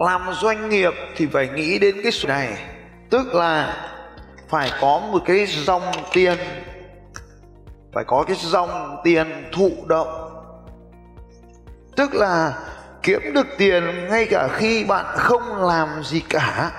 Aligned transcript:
làm 0.00 0.32
doanh 0.40 0.68
nghiệp 0.68 0.92
thì 1.16 1.26
phải 1.26 1.48
nghĩ 1.48 1.78
đến 1.78 2.00
cái 2.02 2.12
số 2.12 2.28
này. 2.28 2.58
Tức 3.10 3.34
là 3.34 3.76
phải 4.48 4.70
có 4.80 5.02
một 5.12 5.22
cái 5.26 5.46
dòng 5.46 5.82
tiền, 6.12 6.38
phải 7.94 8.04
có 8.06 8.24
cái 8.28 8.36
dòng 8.40 9.00
tiền 9.04 9.48
thụ 9.52 9.70
động. 9.86 10.26
Tức 11.96 12.14
là 12.14 12.58
kiếm 13.02 13.20
được 13.34 13.46
tiền 13.58 14.08
ngay 14.10 14.26
cả 14.30 14.48
khi 14.52 14.84
bạn 14.84 15.04
không 15.16 15.62
làm 15.62 15.88
gì 16.04 16.20
cả. 16.28 16.70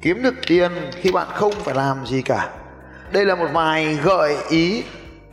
Kiếm 0.00 0.22
được 0.22 0.34
tiền 0.46 0.72
khi 0.92 1.12
bạn 1.12 1.26
không 1.34 1.52
phải 1.52 1.74
làm 1.74 2.06
gì 2.06 2.22
cả. 2.22 2.50
Đây 3.12 3.24
là 3.24 3.34
một 3.34 3.48
vài 3.52 3.94
gợi 3.94 4.36
ý. 4.50 4.84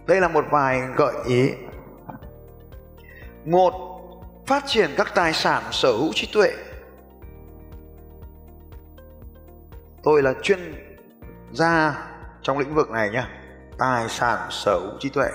Đây 0.06 0.22
là 0.22 0.28
một 0.28 0.46
vài 0.52 0.82
gợi 0.96 1.14
ý. 1.28 1.50
Một, 3.46 3.74
phát 4.48 4.64
triển 4.68 4.90
các 4.98 5.16
tài 5.16 5.34
sản 5.34 5.64
sở 5.72 5.92
hữu 5.92 6.12
trí 6.14 6.30
tuệ. 6.34 6.54
Tôi 10.06 10.24
là 10.24 10.34
chuyên 10.44 10.60
gia 11.54 11.96
trong 12.42 12.58
lĩnh 12.58 12.76
vực 12.76 12.90
này 12.90 13.10
nhé 13.10 13.24
tài 13.78 14.10
sản 14.10 14.40
sở 14.50 14.80
hữu 14.80 15.00
trí 15.00 15.10
tuệ. 15.10 15.30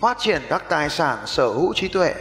Phát 0.00 0.18
triển 0.18 0.42
các 0.48 0.62
tài 0.68 0.88
sản 0.88 1.18
sở 1.26 1.48
hữu 1.48 1.74
trí 1.74 1.88
tuệ. 1.88 2.14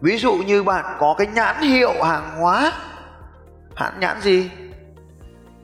Ví 0.00 0.18
dụ 0.18 0.32
như 0.32 0.62
bạn 0.62 0.96
có 1.00 1.14
cái 1.18 1.26
nhãn 1.26 1.60
hiệu 1.60 2.02
hàng 2.02 2.40
hóa. 2.40 2.72
Hãng 3.76 4.00
nhãn 4.00 4.20
gì? 4.20 4.50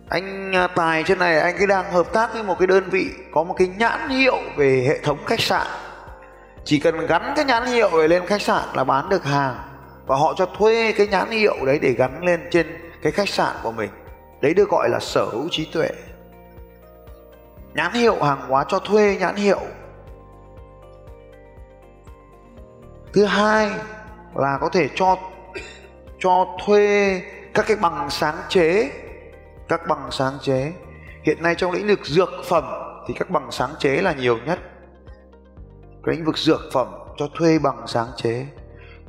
Anh 0.08 0.56
à, 0.56 0.66
tài 0.66 1.02
trên 1.02 1.19
này, 1.19 1.41
anh 1.41 1.54
cái 1.58 1.66
đang 1.66 1.92
hợp 1.92 2.12
tác 2.12 2.32
với 2.32 2.43
một 2.43 2.59
cái 2.59 2.66
đơn 2.66 2.84
vị 2.91 3.10
có 3.32 3.43
một 3.43 3.54
cái 3.59 3.69
nhãn 3.69 4.09
hiệu 4.09 4.37
về 4.56 4.84
hệ 4.88 4.98
thống 4.98 5.19
khách 5.26 5.41
sạn. 5.41 5.66
Chỉ 6.64 6.78
cần 6.78 7.06
gắn 7.06 7.32
cái 7.37 7.44
nhãn 7.44 7.66
hiệu 7.66 7.88
về 7.88 8.09
lên 8.09 8.26
khách 8.26 8.43
sạn 8.43 8.64
là 8.75 8.84
bán 8.84 9.09
được 9.09 9.25
hàng 9.25 9.69
và 10.10 10.16
họ 10.16 10.34
cho 10.37 10.47
thuê 10.47 10.93
cái 10.93 11.06
nhãn 11.06 11.31
hiệu 11.31 11.54
đấy 11.66 11.78
để 11.82 11.93
gắn 11.93 12.25
lên 12.25 12.41
trên 12.50 12.66
cái 13.03 13.12
khách 13.12 13.28
sạn 13.28 13.56
của 13.62 13.72
mình. 13.72 13.91
Đấy 14.41 14.54
được 14.54 14.69
gọi 14.69 14.88
là 14.88 14.98
sở 15.00 15.25
hữu 15.25 15.48
trí 15.50 15.65
tuệ. 15.65 15.91
Nhãn 17.75 17.93
hiệu, 17.93 18.22
hàng 18.22 18.41
hóa 18.49 18.65
cho 18.69 18.78
thuê 18.78 19.16
nhãn 19.20 19.37
hiệu. 19.37 19.60
Thứ 23.12 23.25
hai 23.25 23.70
là 24.34 24.59
có 24.60 24.69
thể 24.69 24.88
cho 24.94 25.16
cho 26.19 26.47
thuê 26.65 27.22
các 27.54 27.65
cái 27.69 27.76
bằng 27.76 28.10
sáng 28.10 28.37
chế. 28.49 28.91
Các 29.69 29.81
bằng 29.88 30.09
sáng 30.10 30.38
chế. 30.43 30.72
Hiện 31.22 31.43
nay 31.43 31.54
trong 31.54 31.72
lĩnh 31.72 31.87
vực 31.87 32.06
dược 32.06 32.31
phẩm 32.44 32.65
thì 33.06 33.15
các 33.19 33.31
bằng 33.31 33.50
sáng 33.50 33.70
chế 33.78 33.97
là 34.03 34.12
nhiều 34.12 34.38
nhất. 34.47 34.59
Cái 36.04 36.15
lĩnh 36.15 36.25
vực 36.25 36.38
dược 36.38 36.60
phẩm 36.72 36.88
cho 37.16 37.28
thuê 37.38 37.59
bằng 37.59 37.87
sáng 37.87 38.09
chế 38.16 38.47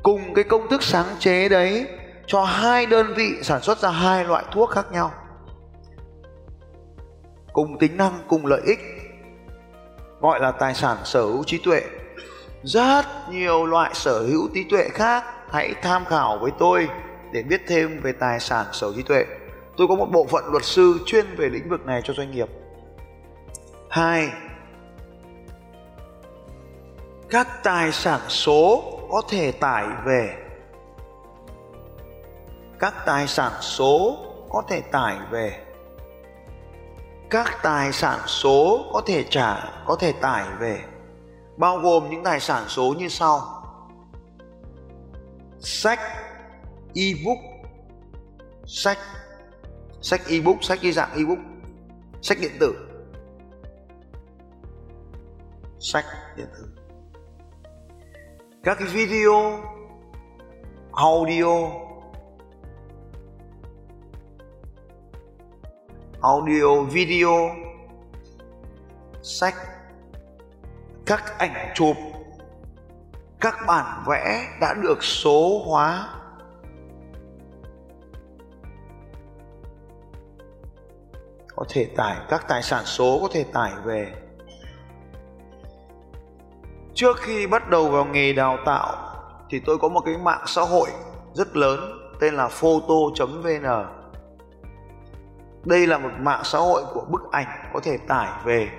cùng 0.04 0.34
cái 0.34 0.44
công 0.44 0.68
thức 0.70 0.84
sáng 0.84 1.06
chế 1.20 1.50
đấy 1.50 1.88
cho 2.28 2.44
hai 2.44 2.86
đơn 2.86 3.14
vị 3.14 3.30
sản 3.42 3.62
xuất 3.62 3.78
ra 3.78 3.90
hai 3.90 4.26
loại 4.26 4.44
thuốc 4.52 4.70
khác 4.70 4.92
nhau. 4.92 5.12
Cùng 7.54 7.78
tính 7.80 7.98
năng, 7.98 8.20
cùng 8.28 8.46
lợi 8.46 8.62
ích, 8.66 8.80
gọi 10.22 10.40
là 10.40 10.52
tài 10.52 10.76
sản 10.76 10.98
sở 11.04 11.22
hữu 11.22 11.44
trí 11.44 11.58
tuệ. 11.58 11.82
Rất 12.64 13.06
nhiều 13.30 13.66
loại 13.66 13.92
sở 13.94 14.22
hữu 14.22 14.50
trí 14.54 14.64
tuệ 14.64 14.90
khác, 14.90 15.24
hãy 15.50 15.74
tham 15.82 16.06
khảo 16.06 16.38
với 16.42 16.52
tôi 16.60 16.90
để 17.32 17.44
biết 17.44 17.62
thêm 17.68 18.02
về 18.02 18.12
tài 18.12 18.40
sản 18.40 18.66
sở 18.72 18.88
hữu 18.88 18.96
trí 18.96 19.04
tuệ. 19.04 19.26
Tôi 19.78 19.88
có 19.88 19.96
một 19.96 20.08
bộ 20.12 20.26
phận 20.26 20.44
luật 20.52 20.64
sư 20.64 21.00
chuyên 21.06 21.26
về 21.36 21.50
lĩnh 21.50 21.70
vực 21.70 21.86
này 21.86 22.02
cho 22.04 22.14
doanh 22.14 22.32
nghiệp. 22.32 22.48
Hai, 23.90 24.30
các 27.30 27.64
tài 27.64 27.92
sản 27.92 28.20
số 28.28 28.84
có 29.12 29.22
thể 29.30 29.52
tải 29.52 29.88
về. 30.06 30.38
Các 32.80 32.94
tài 33.06 33.28
sản 33.28 33.52
số 33.62 34.18
có 34.50 34.64
thể 34.68 34.82
tải 34.82 35.18
về. 35.32 35.66
Các 37.30 37.60
tài 37.64 37.92
sản 37.92 38.20
số 38.28 38.86
có 38.94 39.02
thể 39.06 39.26
trả, 39.30 39.84
có 39.86 39.96
thể 39.96 40.12
tải 40.12 40.46
về. 40.60 40.80
Bao 41.58 41.78
gồm 41.78 42.10
những 42.10 42.24
tài 42.24 42.40
sản 42.40 42.64
số 42.68 42.94
như 42.98 43.08
sau. 43.08 43.42
Sách, 45.60 46.00
ebook. 46.96 47.38
Sách 48.66 48.98
sách 50.02 50.22
ebook, 50.30 50.64
sách 50.64 50.82
dưới 50.82 50.92
dạng 50.92 51.12
ebook. 51.16 51.40
Sách 52.22 52.38
điện 52.42 52.52
tử. 52.60 52.76
Sách 55.80 56.06
điện 56.38 56.48
tử 56.54 56.81
các 58.64 58.78
cái 58.80 58.88
video, 58.88 59.60
audio. 60.92 61.70
Audio, 66.22 66.84
video. 66.84 67.32
Sách. 69.22 69.56
Các 71.06 71.38
ảnh 71.38 71.72
chụp. 71.76 71.96
Các 73.40 73.56
bản 73.68 74.04
vẽ 74.08 74.48
đã 74.62 74.74
được 74.84 75.04
số 75.04 75.64
hóa. 75.66 76.10
Có 81.56 81.66
thể 81.70 81.88
tải 81.98 82.18
các 82.30 82.46
tài 82.48 82.64
sản 82.64 82.86
số 82.86 83.20
có 83.22 83.28
thể 83.32 83.46
tải 83.54 83.72
về 83.84 84.14
trước 87.02 87.18
khi 87.20 87.48
bắt 87.48 87.70
đầu 87.70 87.90
vào 87.90 88.06
nghề 88.06 88.34
đào 88.34 88.58
tạo, 88.66 88.96
thì 89.50 89.60
tôi 89.60 89.78
có 89.78 89.90
một 89.90 90.02
cái 90.06 90.18
mạng 90.18 90.44
xã 90.46 90.62
hội 90.62 90.90
rất 91.34 91.56
lớn, 91.56 91.80
tên 92.20 92.34
là 92.34 92.48
photo.vn 92.48 93.86
đây 95.66 95.88
là 95.88 95.98
một 95.98 96.10
mạng 96.20 96.42
xã 96.44 96.60
hội 96.60 96.84
của 96.94 97.06
bức 97.10 97.32
ảnh 97.32 97.70
có 97.74 97.80
thể 97.80 97.98
tải 97.98 98.30
về. 98.46 98.70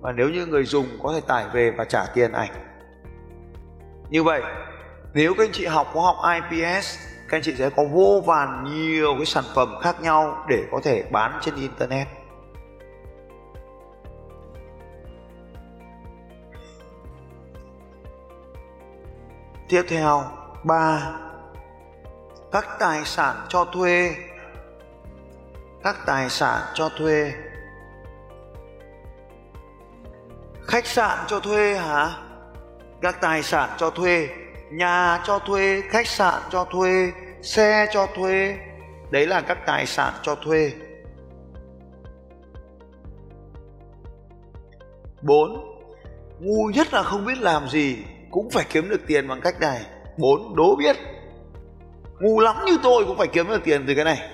Và 0.00 0.12
nếu 0.12 0.28
như 0.28 0.46
người 0.46 0.64
dùng 0.64 0.86
có 1.02 1.12
thể 1.14 1.20
tải 1.20 1.44
về 1.54 1.70
và 1.70 1.84
trả 1.84 2.06
tiền 2.14 2.32
ảnh. 2.32 2.50
Như 4.10 4.22
vậy, 4.22 4.42
nếu 5.14 5.34
các 5.34 5.44
anh 5.44 5.52
chị 5.52 5.66
học 5.66 5.86
khoa 5.92 6.02
học 6.02 6.16
IPS 6.34 6.98
các 7.28 7.36
anh 7.36 7.42
chị 7.42 7.54
sẽ 7.58 7.70
có 7.70 7.84
vô 7.92 8.22
vàn 8.26 8.64
nhiều 8.64 9.14
cái 9.16 9.26
sản 9.26 9.44
phẩm 9.54 9.74
khác 9.82 10.02
nhau 10.02 10.44
để 10.48 10.64
có 10.72 10.80
thể 10.84 11.04
bán 11.10 11.38
trên 11.42 11.54
internet. 11.54 12.08
Tiếp 19.72 19.84
theo, 19.88 20.24
3. 20.64 21.12
Các 22.52 22.68
tài 22.78 23.04
sản 23.04 23.36
cho 23.48 23.64
thuê. 23.64 24.14
Các 25.82 25.96
tài 26.06 26.30
sản 26.30 26.62
cho 26.74 26.88
thuê. 26.98 27.32
Khách 30.62 30.86
sạn 30.86 31.18
cho 31.26 31.40
thuê 31.40 31.74
hả? 31.74 32.10
Các 33.02 33.20
tài 33.20 33.42
sản 33.42 33.70
cho 33.76 33.90
thuê, 33.90 34.28
nhà 34.70 35.22
cho 35.26 35.38
thuê, 35.38 35.82
khách 35.90 36.06
sạn 36.06 36.42
cho 36.50 36.64
thuê, 36.64 37.12
xe 37.42 37.86
cho 37.92 38.06
thuê. 38.14 38.58
Đấy 39.10 39.26
là 39.26 39.40
các 39.40 39.58
tài 39.66 39.86
sản 39.86 40.12
cho 40.22 40.34
thuê. 40.34 40.72
4. 45.22 45.80
Ngu 46.40 46.70
nhất 46.74 46.92
là 46.92 47.02
không 47.02 47.24
biết 47.24 47.38
làm 47.38 47.68
gì 47.68 48.04
cũng 48.32 48.50
phải 48.50 48.64
kiếm 48.70 48.88
được 48.88 49.00
tiền 49.06 49.28
bằng 49.28 49.40
cách 49.40 49.60
này. 49.60 49.80
Bốn, 50.16 50.56
đố 50.56 50.76
biết. 50.76 50.96
Ngu 52.20 52.40
lắm 52.40 52.56
như 52.66 52.78
tôi 52.82 53.04
cũng 53.04 53.16
phải 53.16 53.26
kiếm 53.26 53.48
được 53.48 53.60
tiền 53.64 53.84
từ 53.86 53.94
cái 53.94 54.04
này. 54.04 54.30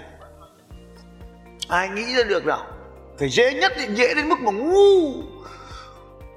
Ai 1.68 1.88
nghĩ 1.88 2.14
ra 2.16 2.22
được 2.28 2.46
nào? 2.46 2.66
Phải 3.18 3.28
dễ 3.28 3.54
nhất 3.54 3.72
thì 3.76 3.94
dễ 3.94 4.14
đến 4.14 4.28
mức 4.28 4.40
mà 4.40 4.50
ngu. 4.52 5.12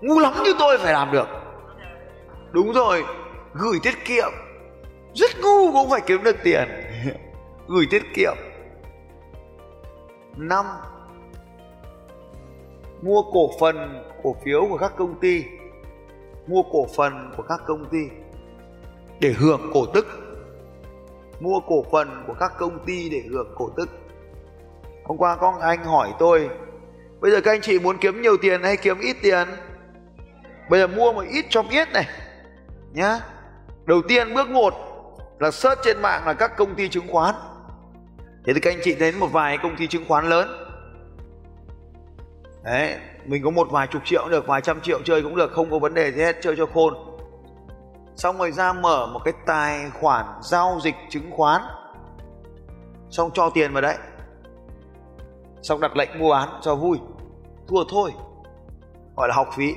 Ngu 0.01 0.19
lắm 0.19 0.33
như 0.43 0.53
tôi 0.59 0.77
phải 0.77 0.93
làm 0.93 1.11
được. 1.11 1.27
Đúng 2.51 2.73
rồi, 2.73 3.03
gửi 3.53 3.79
tiết 3.83 4.05
kiệm. 4.05 4.31
Rất 5.13 5.31
ngu 5.41 5.71
cũng 5.71 5.89
phải 5.89 6.01
kiếm 6.05 6.23
được 6.23 6.35
tiền. 6.43 6.67
Gửi 7.67 7.85
tiết 7.89 8.03
kiệm. 8.15 8.33
Năm, 10.37 10.65
mua 13.01 13.21
cổ 13.21 13.49
phần, 13.59 14.03
cổ 14.23 14.35
phiếu 14.45 14.67
của 14.69 14.77
các 14.77 14.91
công 14.97 15.19
ty 15.19 15.43
mua 16.47 16.63
cổ 16.71 16.87
phần 16.95 17.31
của 17.37 17.43
các 17.43 17.61
công 17.67 17.89
ty. 17.89 17.99
Để 19.19 19.33
hưởng 19.37 19.71
cổ 19.73 19.85
tức. 19.85 20.07
Mua 21.39 21.59
cổ 21.59 21.83
phần 21.91 22.23
của 22.27 22.33
các 22.39 22.51
công 22.57 22.85
ty 22.85 23.09
để 23.09 23.23
hưởng 23.29 23.53
cổ 23.55 23.69
tức. 23.77 23.89
Hôm 25.03 25.17
qua 25.17 25.35
có 25.35 25.57
anh 25.61 25.83
hỏi 25.83 26.13
tôi, 26.19 26.49
bây 27.19 27.31
giờ 27.31 27.41
các 27.41 27.51
anh 27.51 27.61
chị 27.61 27.79
muốn 27.79 27.97
kiếm 27.97 28.21
nhiều 28.21 28.37
tiền 28.41 28.63
hay 28.63 28.77
kiếm 28.77 28.99
ít 28.99 29.17
tiền? 29.21 29.47
Bây 30.69 30.79
giờ 30.79 30.87
mua 30.87 31.13
một 31.13 31.23
ít 31.31 31.45
cho 31.49 31.63
biết 31.63 31.87
này, 31.93 32.07
nhá. 32.93 33.19
Đầu 33.85 34.01
tiên 34.07 34.33
bước 34.33 34.49
một 34.49 34.73
là 35.39 35.51
search 35.51 35.81
trên 35.83 36.01
mạng 36.01 36.21
là 36.25 36.33
các 36.33 36.57
công 36.57 36.75
ty 36.75 36.89
chứng 36.89 37.07
khoán. 37.11 37.35
Thế 38.45 38.53
thì 38.53 38.59
các 38.59 38.73
anh 38.73 38.79
chị 38.83 38.95
đến 38.95 39.19
một 39.19 39.27
vài 39.31 39.57
công 39.57 39.75
ty 39.75 39.87
chứng 39.87 40.05
khoán 40.07 40.29
lớn. 40.29 40.47
Đấy 42.63 42.97
mình 43.25 43.43
có 43.43 43.49
một 43.49 43.67
vài 43.71 43.87
chục 43.87 44.01
triệu 44.05 44.21
cũng 44.21 44.31
được, 44.31 44.47
vài 44.47 44.61
trăm 44.61 44.81
triệu 44.81 44.99
chơi 45.05 45.21
cũng 45.21 45.35
được, 45.35 45.51
không 45.51 45.71
có 45.71 45.79
vấn 45.79 45.93
đề 45.93 46.11
gì 46.11 46.21
hết, 46.21 46.35
chơi 46.41 46.55
cho 46.57 46.65
khôn. 46.65 46.93
Xong 48.15 48.37
rồi 48.37 48.51
ra 48.51 48.73
mở 48.73 49.07
một 49.07 49.19
cái 49.25 49.33
tài 49.45 49.89
khoản 49.89 50.25
giao 50.41 50.79
dịch 50.83 50.95
chứng 51.09 51.31
khoán. 51.31 51.61
Xong 53.09 53.31
cho 53.33 53.49
tiền 53.49 53.73
vào 53.73 53.81
đấy. 53.81 53.95
Xong 55.61 55.81
đặt 55.81 55.97
lệnh 55.97 56.19
mua 56.19 56.31
bán 56.31 56.49
cho 56.61 56.75
vui. 56.75 56.97
Thua 57.67 57.83
thôi. 57.89 58.11
Gọi 59.15 59.27
là 59.27 59.35
học 59.35 59.49
phí. 59.55 59.73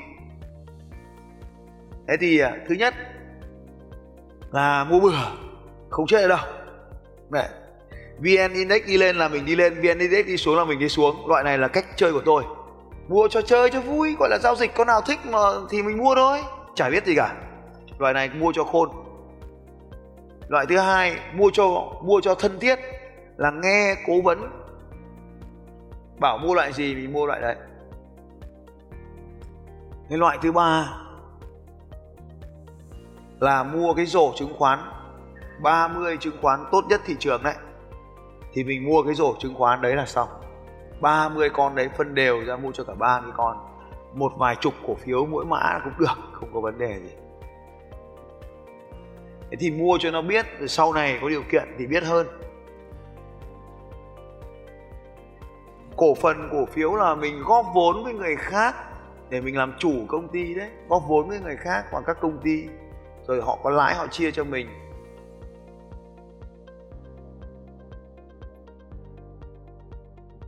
Thế 2.09 2.15
thì 2.21 2.39
à, 2.39 2.53
thứ 2.69 2.75
nhất 2.75 2.95
là 4.53 4.85
mua 4.85 5.01
bừa. 5.01 5.19
Không 5.91 6.07
chết 6.07 6.29
đâu. 6.29 6.39
Đấy. 7.31 7.49
vn 8.19 8.55
index 8.55 8.87
đi 8.87 8.97
lên 8.97 9.17
là 9.17 9.29
mình 9.29 9.47
đi 9.47 9.57
lên, 9.57 9.75
vn 9.75 9.99
index 9.99 10.27
đi 10.27 10.37
xuống 10.37 10.57
là 10.57 10.65
mình 10.65 10.79
đi 10.79 10.89
xuống. 10.89 11.29
Loại 11.29 11.45
này 11.45 11.59
là 11.59 11.69
cách 11.69 11.87
chơi 11.97 12.13
của 12.13 12.23
tôi 12.25 12.45
mua 13.09 13.29
cho 13.29 13.43
chơi 13.43 13.71
cho 13.71 13.81
vui, 13.81 14.17
gọi 14.19 14.29
là 14.29 14.39
giao 14.39 14.57
dịch 14.57 14.75
con 14.75 14.87
nào 14.87 15.01
thích 15.01 15.19
mà 15.31 15.39
thì 15.71 15.83
mình 15.83 15.99
mua 15.99 16.15
thôi. 16.15 16.41
Chả 16.75 16.91
biết 16.91 17.07
gì 17.07 17.15
cả. 17.17 17.35
Loại 17.99 18.15
này 18.15 18.31
mua 18.35 18.53
cho 18.53 18.65
khôn. 18.65 18.89
Loại 20.49 20.67
thứ 20.69 20.79
hai, 20.79 21.17
mua 21.35 21.51
cho 21.53 21.93
mua 22.03 22.21
cho 22.21 22.35
thân 22.35 22.59
thiết, 22.61 22.79
là 23.37 23.51
nghe, 23.51 23.95
cố 24.07 24.21
vấn. 24.21 24.51
Bảo 26.19 26.39
mua 26.39 26.55
loại 26.55 26.73
gì 26.73 26.95
mình 26.95 27.13
mua 27.13 27.27
loại 27.27 27.41
đấy. 27.41 27.57
Cái 30.09 30.19
loại 30.19 30.39
thứ 30.43 30.53
ba 30.53 30.99
là 33.41 33.63
mua 33.63 33.95
cái 33.95 34.07
rổ 34.07 34.33
chứng 34.37 34.55
khoán. 34.59 34.79
30 35.63 36.17
chứng 36.21 36.37
khoán 36.43 36.65
tốt 36.73 36.85
nhất 36.89 37.01
thị 37.05 37.17
trường 37.19 37.43
đấy. 37.43 37.55
Thì 38.53 38.65
mình 38.65 38.85
mua 38.85 39.03
cái 39.03 39.15
rổ 39.15 39.35
chứng 39.39 39.55
khoán 39.55 39.83
đấy 39.83 39.97
là 39.97 40.07
xong. 40.07 40.29
30 41.05 41.51
con 41.51 41.75
đấy 41.75 41.89
phân 41.97 42.15
đều 42.15 42.45
ra 42.45 42.57
mua 42.57 42.73
cho 42.73 42.85
cả 42.85 42.95
30 42.95 43.33
con. 43.37 43.57
Một 44.15 44.33
vài 44.37 44.57
chục 44.61 44.75
cổ 44.87 44.95
phiếu 44.95 45.27
mỗi 45.27 45.45
mã 45.45 45.81
cũng 45.85 45.93
được, 45.99 46.19
không 46.33 46.49
có 46.55 46.61
vấn 46.61 46.79
đề 46.79 47.01
gì. 47.01 47.11
Thế 49.51 49.57
thì 49.61 49.71
mua 49.71 49.99
cho 50.01 50.11
nó 50.11 50.23
biết, 50.23 50.47
rồi 50.59 50.69
sau 50.69 50.93
này 50.93 51.19
có 51.23 51.29
điều 51.29 51.43
kiện 51.53 51.75
thì 51.79 51.87
biết 51.87 52.05
hơn. 52.05 52.27
Cổ 55.97 56.15
phần 56.15 56.49
cổ 56.53 56.67
phiếu 56.67 56.95
là 56.95 57.15
mình 57.15 57.43
góp 57.43 57.67
vốn 57.75 58.05
với 58.05 58.15
người 58.15 58.37
khác 58.37 58.75
để 59.31 59.41
mình 59.41 59.57
làm 59.57 59.73
chủ 59.79 59.93
công 60.09 60.29
ty 60.29 60.55
đấy, 60.55 60.71
góp 60.89 61.03
vốn 61.09 61.29
với 61.29 61.41
người 61.41 61.57
khác 61.57 61.85
hoặc 61.91 62.05
các 62.07 62.21
công 62.21 62.39
ty, 62.39 62.65
rồi 63.27 63.43
họ 63.43 63.59
có 63.63 63.71
lãi 63.71 63.95
họ 63.95 64.07
chia 64.07 64.31
cho 64.31 64.45
mình. 64.45 64.69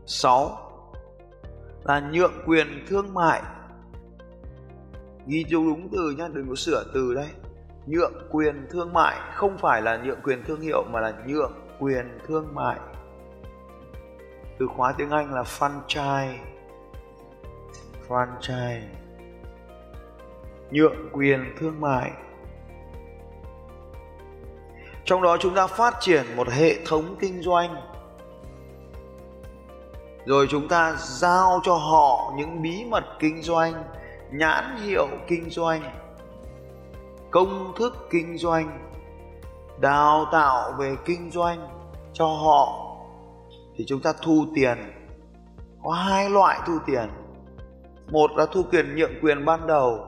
Sáu 0.06 0.58
là 1.84 2.00
nhượng 2.00 2.32
quyền 2.46 2.84
thương 2.88 3.14
mại. 3.14 3.42
Ghi 5.26 5.44
chú 5.50 5.64
đúng 5.64 5.88
từ 5.92 6.14
nhá, 6.18 6.28
đừng 6.32 6.48
có 6.48 6.54
sửa 6.54 6.84
từ 6.94 7.14
đây. 7.14 7.28
Nhượng 7.86 8.12
quyền 8.30 8.66
thương 8.70 8.92
mại 8.92 9.16
không 9.34 9.58
phải 9.58 9.82
là 9.82 9.96
nhượng 9.96 10.20
quyền 10.22 10.44
thương 10.44 10.60
hiệu 10.60 10.84
mà 10.90 11.00
là 11.00 11.12
nhượng 11.26 11.52
quyền 11.78 12.18
thương 12.26 12.54
mại. 12.54 12.76
Từ 14.58 14.66
khóa 14.66 14.92
tiếng 14.92 15.10
Anh 15.10 15.34
là 15.34 15.42
franchise. 15.42 16.34
Franchise. 18.08 18.80
Nhượng 20.70 21.08
quyền 21.12 21.54
thương 21.58 21.80
mại. 21.80 22.10
Trong 25.04 25.22
đó 25.22 25.36
chúng 25.40 25.54
ta 25.54 25.66
phát 25.66 25.94
triển 26.00 26.24
một 26.36 26.48
hệ 26.48 26.84
thống 26.86 27.16
kinh 27.20 27.42
doanh 27.42 27.95
rồi 30.26 30.46
chúng 30.50 30.68
ta 30.68 30.96
giao 30.98 31.60
cho 31.62 31.74
họ 31.74 32.32
những 32.36 32.62
bí 32.62 32.84
mật 32.84 33.04
kinh 33.18 33.42
doanh, 33.42 33.84
nhãn 34.30 34.76
hiệu 34.76 35.06
kinh 35.26 35.50
doanh, 35.50 35.82
công 37.30 37.72
thức 37.78 38.08
kinh 38.10 38.38
doanh, 38.38 38.78
đào 39.80 40.26
tạo 40.32 40.72
về 40.78 40.96
kinh 41.04 41.30
doanh 41.30 41.68
cho 42.12 42.26
họ. 42.26 42.82
Thì 43.76 43.84
chúng 43.88 44.00
ta 44.00 44.12
thu 44.22 44.46
tiền. 44.54 44.78
Có 45.82 45.92
hai 45.92 46.30
loại 46.30 46.60
thu 46.66 46.72
tiền. 46.86 47.08
Một 48.10 48.30
là 48.36 48.46
thu 48.52 48.62
quyền 48.70 48.96
nhượng 48.96 49.12
quyền 49.22 49.44
ban 49.44 49.66
đầu, 49.66 49.98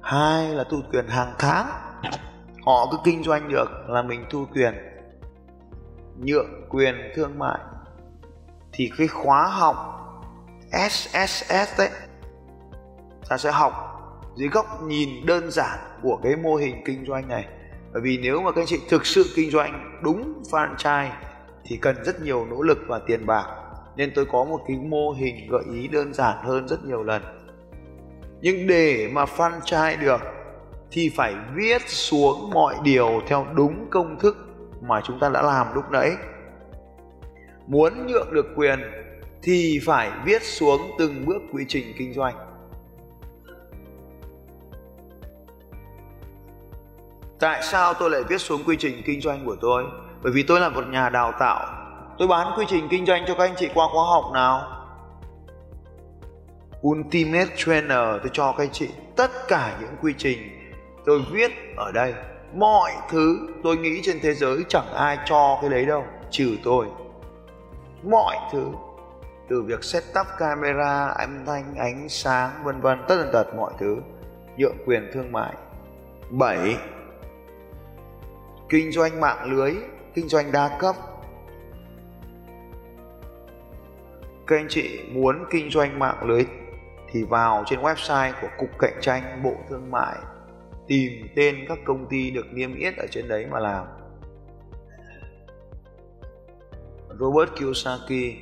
hai 0.00 0.48
là 0.48 0.64
thu 0.70 0.80
quyền 0.92 1.08
hàng 1.08 1.34
tháng. 1.38 1.66
Họ 2.66 2.88
cứ 2.90 2.98
kinh 3.04 3.22
doanh 3.22 3.48
được 3.48 3.68
là 3.88 4.02
mình 4.02 4.24
thu 4.30 4.44
quyền 4.54 4.74
nhượng 6.18 6.68
quyền 6.68 6.94
thương 7.14 7.38
mại 7.38 7.58
thì 8.72 8.90
cái 8.98 9.06
khóa 9.08 9.46
học 9.46 9.76
SSS 10.90 11.78
đấy, 11.78 11.90
ta 13.28 13.38
sẽ 13.38 13.50
học 13.50 13.72
dưới 14.36 14.48
góc 14.48 14.82
nhìn 14.82 15.26
đơn 15.26 15.50
giản 15.50 15.78
của 16.02 16.20
cái 16.22 16.36
mô 16.36 16.56
hình 16.56 16.82
kinh 16.84 17.06
doanh 17.06 17.28
này. 17.28 17.46
Bởi 17.92 18.02
vì 18.02 18.18
nếu 18.22 18.42
mà 18.42 18.52
các 18.52 18.60
anh 18.60 18.66
chị 18.66 18.80
thực 18.88 19.06
sự 19.06 19.24
kinh 19.36 19.50
doanh 19.50 20.00
đúng 20.02 20.42
franchise 20.50 21.10
thì 21.64 21.76
cần 21.76 22.04
rất 22.04 22.22
nhiều 22.22 22.46
nỗ 22.50 22.62
lực 22.62 22.78
và 22.88 23.00
tiền 23.06 23.26
bạc. 23.26 23.46
Nên 23.96 24.12
tôi 24.14 24.26
có 24.26 24.44
một 24.44 24.60
cái 24.68 24.76
mô 24.76 25.10
hình 25.10 25.48
gợi 25.50 25.62
ý 25.72 25.88
đơn 25.88 26.14
giản 26.14 26.36
hơn 26.42 26.68
rất 26.68 26.84
nhiều 26.84 27.02
lần. 27.02 27.22
Nhưng 28.40 28.66
để 28.66 29.10
mà 29.12 29.24
franchise 29.24 30.00
được 30.00 30.20
thì 30.90 31.10
phải 31.16 31.34
viết 31.54 31.82
xuống 31.88 32.50
mọi 32.50 32.74
điều 32.82 33.20
theo 33.26 33.46
đúng 33.54 33.86
công 33.90 34.18
thức 34.18 34.36
mà 34.80 35.00
chúng 35.04 35.20
ta 35.20 35.28
đã 35.28 35.42
làm 35.42 35.74
lúc 35.74 35.84
nãy 35.90 36.10
muốn 37.70 38.06
nhượng 38.06 38.34
được 38.34 38.46
quyền 38.56 38.80
thì 39.42 39.80
phải 39.86 40.10
viết 40.24 40.42
xuống 40.42 40.80
từng 40.98 41.26
bước 41.26 41.42
quy 41.52 41.64
trình 41.68 41.94
kinh 41.98 42.14
doanh. 42.14 42.34
Tại 47.40 47.62
sao 47.62 47.94
tôi 47.94 48.10
lại 48.10 48.22
viết 48.28 48.38
xuống 48.38 48.60
quy 48.66 48.76
trình 48.78 49.02
kinh 49.06 49.20
doanh 49.20 49.46
của 49.46 49.56
tôi? 49.60 49.84
Bởi 50.22 50.32
vì 50.32 50.42
tôi 50.42 50.60
là 50.60 50.68
một 50.68 50.84
nhà 50.88 51.08
đào 51.08 51.32
tạo. 51.38 51.66
Tôi 52.18 52.28
bán 52.28 52.58
quy 52.58 52.64
trình 52.68 52.88
kinh 52.90 53.06
doanh 53.06 53.24
cho 53.26 53.34
các 53.34 53.44
anh 53.44 53.54
chị 53.56 53.68
qua 53.74 53.86
khóa 53.92 54.04
học 54.04 54.24
nào? 54.34 54.86
Ultimate 56.88 57.56
trainer, 57.56 58.20
tôi 58.22 58.30
cho 58.32 58.52
các 58.52 58.64
anh 58.64 58.72
chị 58.72 58.88
tất 59.16 59.30
cả 59.48 59.78
những 59.80 59.94
quy 60.02 60.14
trình 60.18 60.38
tôi 61.06 61.22
viết 61.32 61.50
ở 61.76 61.92
đây. 61.92 62.14
Mọi 62.54 62.92
thứ 63.10 63.38
tôi 63.62 63.76
nghĩ 63.76 64.00
trên 64.02 64.20
thế 64.22 64.34
giới 64.34 64.64
chẳng 64.68 64.92
ai 64.94 65.18
cho 65.26 65.58
cái 65.60 65.70
đấy 65.70 65.86
đâu, 65.86 66.04
trừ 66.30 66.56
tôi 66.64 66.86
mọi 68.02 68.36
thứ. 68.52 68.68
Từ 69.48 69.62
việc 69.62 69.84
setup 69.84 70.26
camera, 70.38 71.06
âm 71.06 71.44
thanh, 71.46 71.74
ánh 71.74 72.08
sáng, 72.08 72.64
vân 72.64 72.80
vân, 72.80 72.98
tất 73.08 73.16
tần 73.16 73.30
tật 73.32 73.54
mọi 73.56 73.72
thứ. 73.78 73.96
Nhượng 74.56 74.76
quyền 74.86 75.10
thương 75.12 75.32
mại. 75.32 75.54
7 76.30 76.76
kinh 78.70 78.92
doanh 78.92 79.20
mạng 79.20 79.52
lưới, 79.52 79.74
kinh 80.14 80.28
doanh 80.28 80.52
đa 80.52 80.78
cấp. 80.80 80.96
Các 84.46 84.56
anh 84.56 84.66
chị 84.68 85.00
muốn 85.12 85.44
kinh 85.50 85.70
doanh 85.70 85.98
mạng 85.98 86.24
lưới 86.24 86.44
thì 87.12 87.22
vào 87.22 87.64
trên 87.66 87.80
website 87.80 88.32
của 88.40 88.48
cục 88.58 88.68
cạnh 88.78 88.94
tranh 89.00 89.42
bộ 89.42 89.54
thương 89.68 89.90
mại, 89.90 90.16
tìm 90.86 91.28
tên 91.36 91.56
các 91.68 91.78
công 91.84 92.06
ty 92.06 92.30
được 92.30 92.46
niêm 92.52 92.74
yết 92.74 92.96
ở 92.96 93.06
trên 93.10 93.28
đấy 93.28 93.46
mà 93.50 93.58
làm. 93.58 93.86
Robert 97.20 97.50
Kiyosaki 97.56 98.36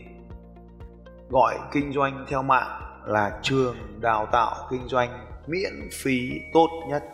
gọi 1.28 1.58
kinh 1.72 1.92
doanh 1.92 2.26
theo 2.28 2.42
mạng 2.42 2.80
là 3.06 3.38
trường 3.42 3.76
đào 4.00 4.26
tạo 4.32 4.66
kinh 4.70 4.88
doanh 4.88 5.26
miễn 5.46 5.88
phí 5.92 6.40
tốt 6.52 6.68
nhất. 6.88 7.04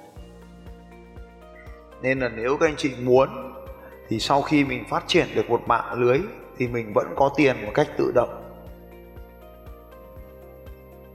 Nên 2.02 2.18
là 2.18 2.28
nếu 2.28 2.56
các 2.60 2.66
anh 2.66 2.76
chị 2.76 2.92
muốn, 3.02 3.28
thì 4.08 4.18
sau 4.18 4.42
khi 4.42 4.64
mình 4.64 4.84
phát 4.88 5.04
triển 5.06 5.26
được 5.34 5.50
một 5.50 5.62
mạng 5.66 5.92
lưới, 5.92 6.20
thì 6.56 6.68
mình 6.68 6.92
vẫn 6.92 7.14
có 7.16 7.30
tiền 7.36 7.56
một 7.66 7.72
cách 7.74 7.88
tự 7.98 8.12
động. 8.14 8.40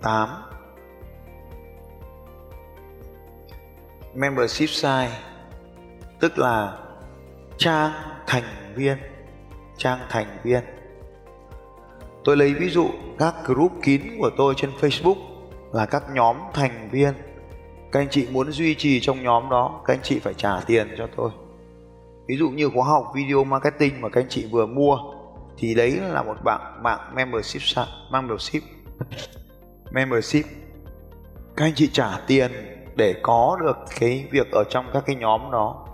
8 0.01 0.29
membership 4.13 4.69
site 4.69 5.11
tức 6.19 6.37
là 6.37 6.77
trang 7.57 7.91
thành 8.27 8.73
viên 8.75 8.97
trang 9.79 9.99
thành 10.09 10.37
viên. 10.43 10.63
Tôi 12.23 12.37
lấy 12.37 12.53
ví 12.53 12.69
dụ 12.69 12.89
các 13.19 13.35
group 13.45 13.71
kín 13.83 14.01
của 14.19 14.29
tôi 14.37 14.53
trên 14.57 14.71
facebook 14.79 15.15
là 15.73 15.85
các 15.85 16.03
nhóm 16.13 16.37
thành 16.53 16.89
viên. 16.91 17.13
Các 17.91 17.99
anh 17.99 18.09
chị 18.09 18.27
muốn 18.31 18.51
duy 18.51 18.75
trì 18.75 18.99
trong 18.99 19.23
nhóm 19.23 19.49
đó, 19.49 19.81
các 19.85 19.93
anh 19.93 20.03
chị 20.03 20.19
phải 20.19 20.33
trả 20.33 20.61
tiền 20.65 20.87
cho 20.97 21.07
tôi. 21.15 21.31
Ví 22.27 22.37
dụ 22.37 22.49
như 22.49 22.69
khóa 22.69 22.87
học 22.87 23.11
video 23.15 23.43
marketing 23.43 24.01
mà 24.01 24.09
các 24.09 24.21
anh 24.21 24.29
chị 24.29 24.47
vừa 24.51 24.65
mua, 24.65 24.97
thì 25.57 25.75
đấy 25.75 25.91
là 25.91 26.23
một 26.23 26.37
bạn 26.43 26.83
mạng 26.83 27.11
membership 27.15 27.61
membership 28.11 28.63
membership. 29.91 30.45
Các 31.55 31.65
anh 31.65 31.73
chị 31.75 31.89
trả 31.93 32.19
tiền 32.27 32.51
để 32.95 33.15
có 33.21 33.57
được 33.61 33.77
cái 33.99 34.27
việc 34.31 34.51
ở 34.51 34.63
trong 34.69 34.89
các 34.93 35.03
cái 35.05 35.15
nhóm 35.15 35.51
đó. 35.51 35.85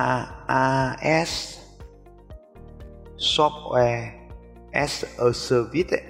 software 3.17 4.07
as 4.71 5.05
a 5.17 5.31
service 5.33 5.97
ấy. 5.97 6.01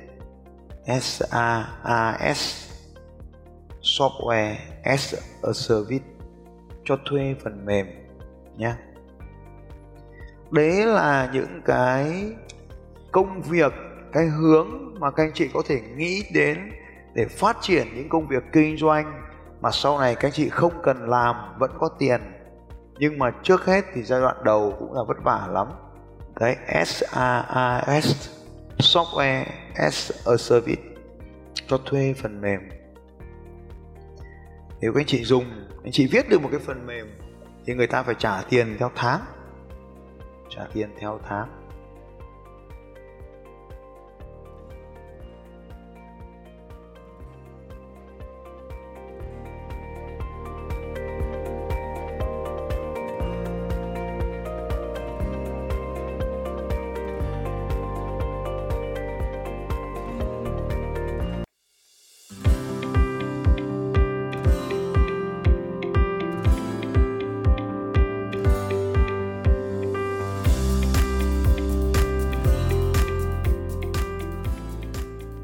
SaaS 1.00 2.70
software 3.82 4.56
as 4.84 5.16
a 5.44 5.54
service 5.54 6.06
cho 6.86 6.98
thuê 7.06 7.36
phần 7.44 7.66
mềm 7.66 7.88
nhé 8.58 8.74
đấy 10.52 10.86
là 10.86 11.30
những 11.34 11.62
cái 11.66 12.32
công 13.12 13.42
việc, 13.42 13.74
cái 14.12 14.26
hướng 14.26 14.96
mà 15.00 15.12
các 15.12 15.24
anh 15.24 15.32
chị 15.34 15.50
có 15.54 15.62
thể 15.68 15.82
nghĩ 15.96 16.24
đến 16.34 16.72
để 17.14 17.26
phát 17.26 17.58
triển 17.62 17.88
những 17.96 18.10
công 18.10 18.28
việc 18.28 18.44
kinh 18.52 18.78
doanh 18.78 19.24
mà 19.64 19.72
sau 19.72 20.00
này 20.00 20.16
các 20.16 20.28
anh 20.28 20.32
chị 20.32 20.50
không 20.50 20.74
cần 20.84 21.10
làm, 21.10 21.36
vẫn 21.60 21.72
có 21.80 21.90
tiền. 22.00 22.22
Nhưng 22.98 23.20
mà 23.20 23.32
trước 23.44 23.66
hết 23.66 23.86
thì 23.94 24.04
giai 24.04 24.22
đoạn 24.22 24.36
đầu 24.44 24.76
cũng 24.80 24.94
là 24.94 25.04
vất 25.08 25.18
vả 25.24 25.48
lắm. 25.52 25.68
Cái 26.36 26.58
SaaS 26.86 28.30
software 28.78 29.44
as 29.76 30.12
a 30.26 30.38
service, 30.38 30.82
cho 31.68 31.78
thuê 31.86 32.14
phần 32.22 32.42
mềm. 32.42 32.70
Nếu 34.82 34.94
các 34.94 35.00
anh 35.00 35.06
chị 35.06 35.24
dùng 35.24 35.46
anh 35.84 35.92
chị 35.92 36.08
viết 36.12 36.30
được 36.30 36.42
một 36.42 36.50
cái 36.52 36.60
phần 36.60 36.86
mềm, 36.88 37.20
thì 37.66 37.74
người 37.74 37.88
ta 37.88 38.04
phải 38.04 38.16
trả 38.20 38.42
tiền 38.50 38.76
theo 38.80 38.92
tháng. 38.96 39.20
Trả 40.50 40.62
tiền 40.74 40.90
theo 41.00 41.20
tháng. 41.28 41.63